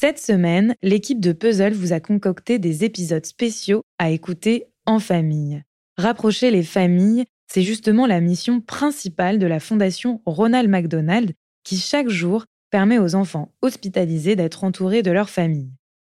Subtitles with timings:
[0.00, 5.64] Cette semaine, l'équipe de Puzzle vous a concocté des épisodes spéciaux à écouter en famille.
[5.96, 11.32] Rapprocher les familles, c'est justement la mission principale de la Fondation Ronald McDonald
[11.64, 15.72] qui chaque jour permet aux enfants hospitalisés d'être entourés de leur famille.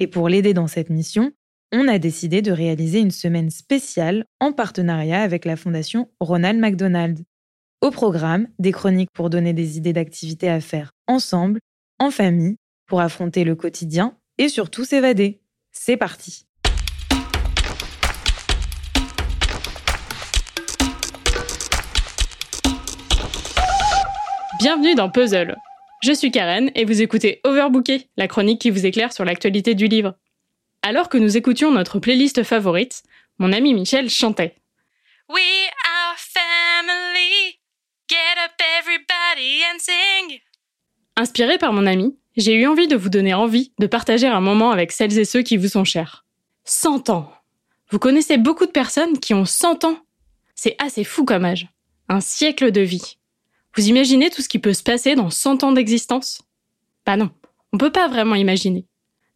[0.00, 1.32] Et pour l'aider dans cette mission,
[1.72, 7.20] on a décidé de réaliser une semaine spéciale en partenariat avec la Fondation Ronald McDonald.
[7.80, 11.58] Au programme, des chroniques pour donner des idées d'activités à faire ensemble,
[11.98, 12.56] en famille
[12.92, 15.40] pour affronter le quotidien et surtout s'évader.
[15.70, 16.44] C'est parti
[24.58, 25.56] Bienvenue dans Puzzle.
[26.02, 29.86] Je suis Karen et vous écoutez Overbooké, la chronique qui vous éclaire sur l'actualité du
[29.86, 30.14] livre.
[30.82, 33.04] Alors que nous écoutions notre playlist favorite,
[33.38, 34.54] mon ami Michel chantait.
[35.30, 37.58] We are family.
[38.06, 40.42] Get up everybody and sing.
[41.16, 44.70] Inspiré par mon ami, j'ai eu envie de vous donner envie de partager un moment
[44.70, 46.24] avec celles et ceux qui vous sont chers.
[46.64, 47.30] 100 ans.
[47.90, 49.98] Vous connaissez beaucoup de personnes qui ont 100 ans.
[50.54, 51.68] C'est assez fou comme âge.
[52.08, 53.18] Un siècle de vie.
[53.76, 56.40] Vous imaginez tout ce qui peut se passer dans 100 ans d'existence?
[57.04, 57.30] Bah non,
[57.74, 58.86] on peut pas vraiment imaginer.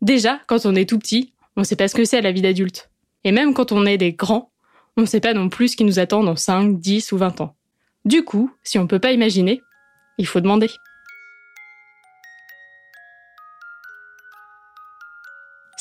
[0.00, 2.90] Déjà, quand on est tout petit, on sait pas ce que c'est la vie d'adulte.
[3.24, 4.50] Et même quand on est des grands,
[4.96, 7.42] on ne sait pas non plus ce qui nous attend dans 5, 10 ou 20
[7.42, 7.54] ans.
[8.06, 9.60] Du coup, si on peut pas imaginer,
[10.16, 10.70] il faut demander.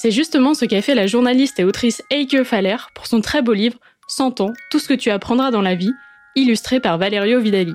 [0.05, 3.53] C'est justement ce qu'a fait la journaliste et autrice Eike Faller pour son très beau
[3.53, 5.93] livre 100 ans, tout ce que tu apprendras dans la vie,
[6.35, 7.73] illustré par Valerio Vidali.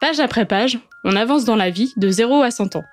[0.00, 2.84] Page après page, on avance dans la vie de 0 à 100 ans.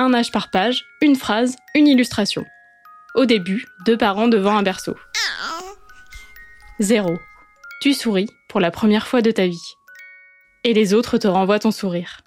[0.00, 2.44] Un âge par page, une phrase, une illustration.
[3.14, 4.96] Au début, deux parents devant un berceau.
[6.80, 7.16] 0.
[7.82, 9.74] Tu souris pour la première fois de ta vie.
[10.64, 12.22] Et les autres te renvoient ton sourire.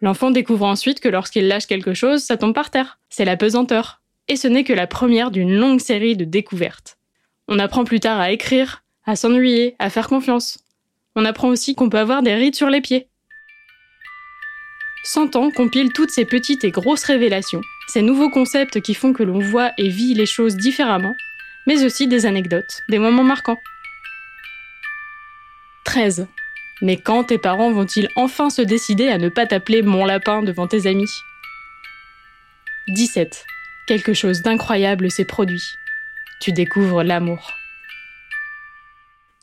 [0.00, 3.00] L'enfant découvre ensuite que lorsqu'il lâche quelque chose, ça tombe par terre.
[3.08, 3.99] C'est la pesanteur
[4.30, 6.96] et ce n'est que la première d'une longue série de découvertes.
[7.48, 10.60] On apprend plus tard à écrire, à s'ennuyer, à faire confiance.
[11.16, 13.08] On apprend aussi qu'on peut avoir des rides sur les pieds.
[15.02, 19.24] 100 ans compile toutes ces petites et grosses révélations, ces nouveaux concepts qui font que
[19.24, 21.14] l'on voit et vit les choses différemment,
[21.66, 23.58] mais aussi des anecdotes, des moments marquants.
[25.86, 26.28] 13.
[26.82, 30.68] Mais quand tes parents vont-ils enfin se décider à ne pas t'appeler mon lapin devant
[30.68, 31.10] tes amis?
[32.94, 33.44] 17.
[33.90, 35.64] Quelque chose d'incroyable s'est produit.
[36.40, 37.50] Tu découvres l'amour.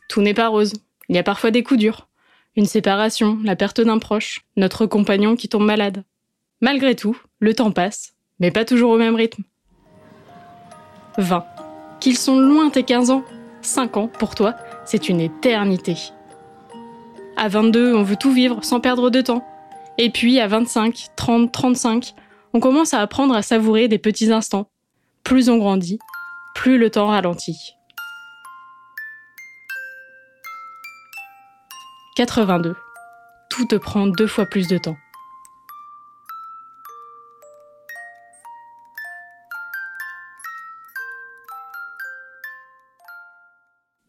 [0.08, 0.72] Tout n'est pas rose.
[1.10, 2.08] Il y a parfois des coups durs.
[2.56, 6.06] Une séparation, la perte d'un proche, notre compagnon qui tombe malade.
[6.62, 9.44] Malgré tout, le temps passe, mais pas toujours au même rythme.
[11.18, 11.44] 20.
[12.00, 13.26] Qu'ils sont loin tes 15 ans.
[13.64, 14.56] 5 ans, pour toi,
[14.86, 15.98] c'est une éternité.
[17.36, 19.46] À 22, on veut tout vivre sans perdre de temps.
[19.98, 22.16] Et puis à 25, 30, 35,
[22.54, 24.70] on commence à apprendre à savourer des petits instants.
[25.24, 26.00] Plus on grandit,
[26.56, 27.76] plus le temps ralentit.
[32.16, 32.76] 82.
[33.50, 34.98] Tout te prend deux fois plus de temps.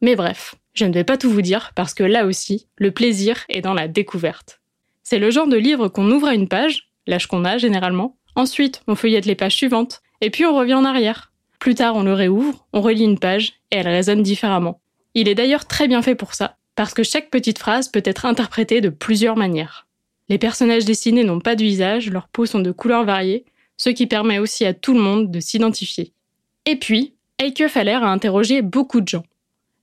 [0.01, 3.45] Mais bref, je ne vais pas tout vous dire parce que là aussi, le plaisir
[3.49, 4.61] est dans la découverte.
[5.03, 8.83] C'est le genre de livre qu'on ouvre à une page, l'âge qu'on a généralement, Ensuite,
[8.87, 11.33] on feuillette les pages suivantes, et puis on revient en arrière.
[11.59, 14.81] Plus tard, on le réouvre, on relit une page, et elle résonne différemment.
[15.15, 18.27] Il est d'ailleurs très bien fait pour ça, parce que chaque petite phrase peut être
[18.27, 19.89] interprétée de plusieurs manières.
[20.29, 23.45] Les personnages dessinés n'ont pas de visage, leurs peaux sont de couleurs variées,
[23.77, 26.13] ce qui permet aussi à tout le monde de s'identifier.
[26.65, 29.25] Et puis, Eike Faller a interrogé beaucoup de gens.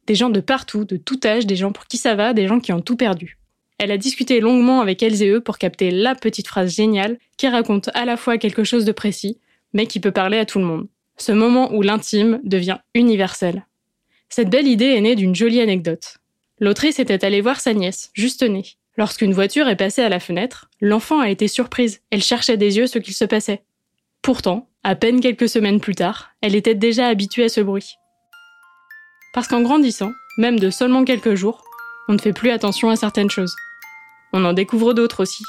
[0.08, 2.62] Des gens de partout, de tout âge, des gens pour qui ça va, des gens
[2.62, 3.38] qui ont tout perdu.
[3.78, 7.48] Elle a discuté longuement avec elles et eux pour capter la petite phrase géniale qui
[7.48, 9.40] raconte à la fois quelque chose de précis,
[9.74, 10.88] mais qui peut parler à tout le monde.
[11.18, 13.66] Ce moment où l'intime devient universel.
[14.30, 16.18] Cette belle idée est née d'une jolie anecdote.
[16.60, 18.66] L'autrice était allée voir sa nièce, juste née.
[18.98, 22.02] Lorsqu'une voiture est passée à la fenêtre, l'enfant a été surprise.
[22.12, 23.64] Elle cherchait des yeux ce qu'il se passait.
[24.22, 27.96] Pourtant, à peine quelques semaines plus tard, elle était déjà habituée à ce bruit.
[29.34, 31.64] Parce qu'en grandissant, même de seulement quelques jours,
[32.08, 33.56] on ne fait plus attention à certaines choses.
[34.34, 35.44] On en découvre d'autres aussi.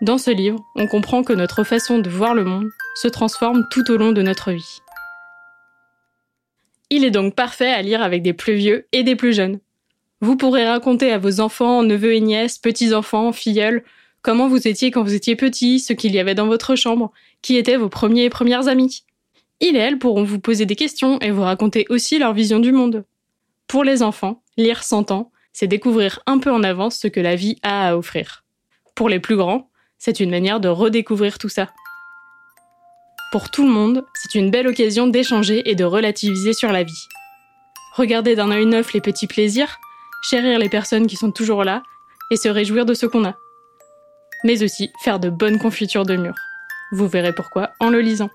[0.00, 3.90] Dans ce livre, on comprend que notre façon de voir le monde se transforme tout
[3.90, 4.78] au long de notre vie.
[6.88, 9.60] Il est donc parfait à lire avec des plus vieux et des plus jeunes.
[10.20, 13.84] Vous pourrez raconter à vos enfants, neveux et nièces, petits-enfants, filleuls,
[14.22, 17.12] comment vous étiez quand vous étiez petit, ce qu'il y avait dans votre chambre,
[17.42, 19.04] qui étaient vos premiers et premières amis.
[19.60, 22.72] Ils et elles pourront vous poser des questions et vous raconter aussi leur vision du
[22.72, 23.04] monde.
[23.66, 27.36] Pour les enfants, lire 100 ans, c'est découvrir un peu en avance ce que la
[27.36, 28.44] vie a à offrir.
[28.94, 31.68] Pour les plus grands, c'est une manière de redécouvrir tout ça.
[33.32, 37.06] Pour tout le monde, c'est une belle occasion d'échanger et de relativiser sur la vie.
[37.94, 39.78] Regarder d'un œil neuf les petits plaisirs,
[40.22, 41.82] chérir les personnes qui sont toujours là
[42.30, 43.34] et se réjouir de ce qu'on a.
[44.44, 46.38] Mais aussi faire de bonnes confitures de mûres.
[46.92, 48.30] Vous verrez pourquoi en le lisant.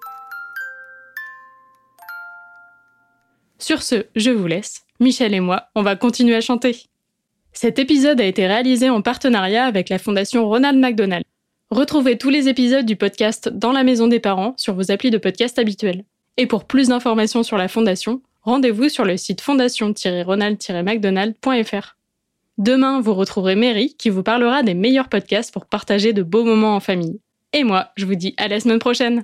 [3.57, 4.84] Sur ce, je vous laisse.
[5.00, 6.83] Michel et moi, on va continuer à chanter.
[7.51, 11.25] Cet épisode a été réalisé en partenariat avec la Fondation Ronald McDonald.
[11.69, 15.18] Retrouvez tous les épisodes du podcast Dans la maison des parents sur vos applis de
[15.18, 16.06] podcast habituels.
[16.38, 21.95] Et pour plus d'informations sur la Fondation, rendez-vous sur le site fondation-ronald-mcdonald.fr.
[22.57, 26.75] Demain, vous retrouverez Mary qui vous parlera des meilleurs podcasts pour partager de beaux moments
[26.75, 27.19] en famille.
[27.51, 29.24] Et moi, je vous dis à la semaine prochaine